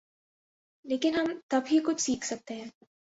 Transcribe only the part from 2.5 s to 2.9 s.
ہیں۔